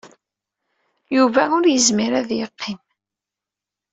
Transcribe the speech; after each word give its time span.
Yuba 1.15 1.43
ur 1.57 1.63
yezmir 1.67 2.13
ad 2.19 2.29
yeqqim. 2.39 2.79